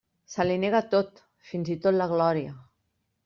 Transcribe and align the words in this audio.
Se 0.35 0.45
li 0.45 0.55
nega 0.63 0.79
tot, 0.93 1.21
fins 1.51 1.71
i 1.75 1.77
tot 1.83 1.97
la 1.99 2.09
glòria. 2.15 2.57